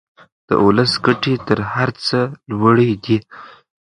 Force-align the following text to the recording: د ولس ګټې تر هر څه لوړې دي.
د 0.47 0.49
ولس 0.65 0.91
ګټې 1.05 1.33
تر 1.47 1.59
هر 1.73 1.89
څه 2.05 2.19
لوړې 2.59 2.91
دي. 3.05 3.17